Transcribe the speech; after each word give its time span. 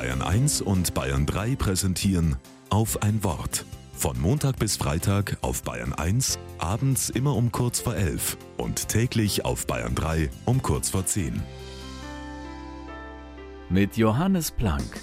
Bayern 0.00 0.22
1 0.22 0.62
und 0.62 0.94
Bayern 0.94 1.26
3 1.26 1.56
präsentieren 1.56 2.36
auf 2.70 3.02
ein 3.02 3.22
Wort. 3.22 3.66
Von 3.92 4.18
Montag 4.18 4.58
bis 4.58 4.78
Freitag 4.78 5.36
auf 5.42 5.62
Bayern 5.62 5.92
1, 5.92 6.38
abends 6.56 7.10
immer 7.10 7.36
um 7.36 7.52
kurz 7.52 7.80
vor 7.80 7.94
11 7.94 8.38
und 8.56 8.88
täglich 8.88 9.44
auf 9.44 9.66
Bayern 9.66 9.94
3 9.94 10.30
um 10.46 10.62
kurz 10.62 10.88
vor 10.88 11.04
10. 11.04 11.42
Mit 13.68 13.98
Johannes 13.98 14.50
Planck. 14.50 15.02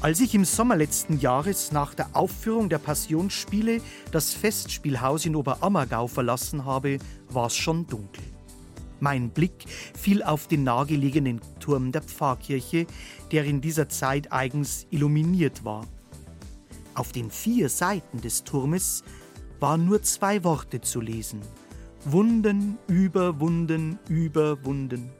Als 0.00 0.20
ich 0.20 0.32
im 0.32 0.44
Sommer 0.44 0.76
letzten 0.76 1.18
Jahres 1.18 1.72
nach 1.72 1.92
der 1.92 2.10
Aufführung 2.12 2.68
der 2.68 2.78
Passionsspiele 2.78 3.80
das 4.12 4.32
Festspielhaus 4.32 5.26
in 5.26 5.34
Oberammergau 5.34 6.06
verlassen 6.06 6.64
habe, 6.64 6.98
war 7.30 7.46
es 7.46 7.56
schon 7.56 7.88
dunkel. 7.88 8.27
Mein 9.00 9.30
Blick 9.30 9.66
fiel 9.94 10.22
auf 10.22 10.48
den 10.48 10.64
nahegelegenen 10.64 11.40
Turm 11.60 11.92
der 11.92 12.02
Pfarrkirche, 12.02 12.86
der 13.30 13.44
in 13.44 13.60
dieser 13.60 13.88
Zeit 13.88 14.32
eigens 14.32 14.86
illuminiert 14.90 15.64
war. 15.64 15.86
Auf 16.94 17.12
den 17.12 17.30
vier 17.30 17.68
Seiten 17.68 18.20
des 18.20 18.44
Turmes 18.44 19.04
waren 19.60 19.84
nur 19.84 20.02
zwei 20.02 20.42
Worte 20.44 20.80
zu 20.80 21.00
lesen. 21.00 21.40
Wunden 22.04 22.78
über 22.86 23.38
Wunden 23.40 23.98
über 24.08 24.64
Wunden. 24.64 25.10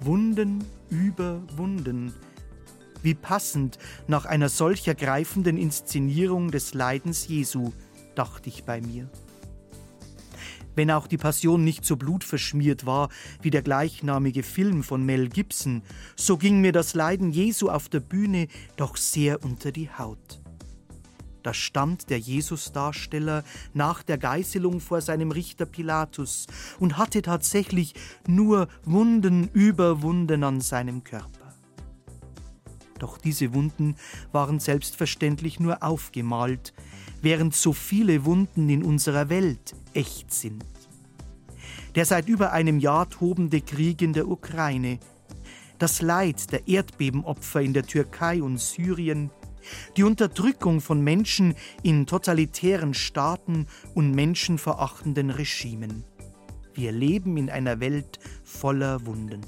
Wunden 0.00 0.64
über 0.90 1.42
Wunden 1.56 2.12
wie 3.02 3.14
passend 3.14 3.78
nach 4.06 4.24
einer 4.24 4.48
solch 4.48 4.86
ergreifenden 4.88 5.56
Inszenierung 5.56 6.50
des 6.50 6.74
Leidens 6.74 7.28
Jesu, 7.28 7.72
dachte 8.14 8.48
ich 8.48 8.64
bei 8.64 8.80
mir. 8.80 9.08
Wenn 10.74 10.90
auch 10.90 11.06
die 11.06 11.18
Passion 11.18 11.64
nicht 11.64 11.84
so 11.84 11.96
blutverschmiert 11.96 12.86
war 12.86 13.08
wie 13.42 13.50
der 13.50 13.62
gleichnamige 13.62 14.42
Film 14.42 14.82
von 14.82 15.04
Mel 15.04 15.28
Gibson, 15.28 15.82
so 16.16 16.36
ging 16.36 16.60
mir 16.60 16.72
das 16.72 16.94
Leiden 16.94 17.30
Jesu 17.30 17.68
auf 17.68 17.88
der 17.88 18.00
Bühne 18.00 18.48
doch 18.76 18.96
sehr 18.96 19.44
unter 19.44 19.72
die 19.72 19.90
Haut. 19.90 20.40
Da 21.42 21.54
stand 21.54 22.10
der 22.10 22.18
Jesusdarsteller 22.18 23.44
nach 23.72 24.02
der 24.02 24.18
Geißelung 24.18 24.80
vor 24.80 25.00
seinem 25.00 25.30
Richter 25.30 25.66
Pilatus 25.66 26.46
und 26.78 26.98
hatte 26.98 27.22
tatsächlich 27.22 27.94
nur 28.26 28.68
Wunden 28.84 29.48
über 29.52 30.02
Wunden 30.02 30.44
an 30.44 30.60
seinem 30.60 31.04
Körper. 31.04 31.37
Doch 32.98 33.18
diese 33.18 33.54
Wunden 33.54 33.96
waren 34.32 34.60
selbstverständlich 34.60 35.60
nur 35.60 35.82
aufgemalt, 35.82 36.72
während 37.22 37.54
so 37.54 37.72
viele 37.72 38.24
Wunden 38.24 38.68
in 38.68 38.82
unserer 38.82 39.28
Welt 39.28 39.74
echt 39.94 40.32
sind. 40.32 40.64
Der 41.94 42.04
seit 42.04 42.28
über 42.28 42.52
einem 42.52 42.78
Jahr 42.78 43.08
tobende 43.08 43.60
Krieg 43.60 44.02
in 44.02 44.12
der 44.12 44.28
Ukraine, 44.28 44.98
das 45.78 46.02
Leid 46.02 46.52
der 46.52 46.66
Erdbebenopfer 46.66 47.60
in 47.60 47.72
der 47.72 47.84
Türkei 47.84 48.42
und 48.42 48.58
Syrien, 48.58 49.30
die 49.96 50.02
Unterdrückung 50.02 50.80
von 50.80 51.02
Menschen 51.02 51.54
in 51.82 52.06
totalitären 52.06 52.94
Staaten 52.94 53.66
und 53.94 54.12
menschenverachtenden 54.12 55.30
Regimen. 55.30 56.04
Wir 56.74 56.92
leben 56.92 57.36
in 57.36 57.50
einer 57.50 57.80
Welt 57.80 58.18
voller 58.44 59.04
Wunden. 59.06 59.40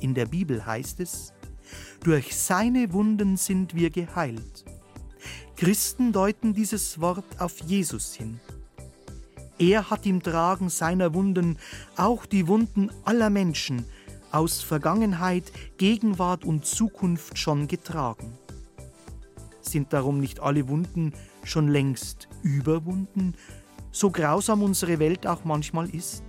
In 0.00 0.14
der 0.14 0.26
Bibel 0.26 0.64
heißt 0.64 1.00
es, 1.00 1.32
durch 2.02 2.36
seine 2.36 2.92
Wunden 2.92 3.36
sind 3.36 3.74
wir 3.74 3.90
geheilt. 3.90 4.64
Christen 5.56 6.12
deuten 6.12 6.52
dieses 6.52 7.00
Wort 7.00 7.40
auf 7.40 7.60
Jesus 7.60 8.14
hin. 8.14 8.40
Er 9.58 9.88
hat 9.88 10.04
im 10.04 10.22
Tragen 10.22 10.68
seiner 10.68 11.14
Wunden 11.14 11.58
auch 11.96 12.26
die 12.26 12.48
Wunden 12.48 12.90
aller 13.04 13.30
Menschen 13.30 13.84
aus 14.32 14.62
Vergangenheit, 14.62 15.52
Gegenwart 15.78 16.44
und 16.44 16.66
Zukunft 16.66 17.38
schon 17.38 17.68
getragen. 17.68 18.36
Sind 19.60 19.92
darum 19.92 20.18
nicht 20.18 20.40
alle 20.40 20.68
Wunden 20.68 21.12
schon 21.44 21.68
längst 21.68 22.28
überwunden, 22.42 23.34
so 23.92 24.10
grausam 24.10 24.62
unsere 24.64 24.98
Welt 24.98 25.24
auch 25.24 25.44
manchmal 25.44 25.88
ist? 25.88 26.24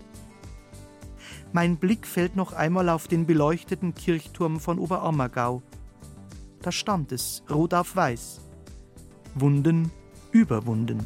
Mein 1.56 1.78
Blick 1.78 2.06
fällt 2.06 2.36
noch 2.36 2.52
einmal 2.52 2.90
auf 2.90 3.08
den 3.08 3.26
beleuchteten 3.26 3.96
Kirchturm 3.96 4.60
von 4.60 4.78
Oberammergau. 4.78 5.64
Da 6.62 6.70
stand 6.70 7.14
es, 7.14 7.44
rot 7.50 7.74
auf 7.74 7.96
weiß. 7.96 8.42
Wunden 9.36 9.90
überwunden. 10.34 11.00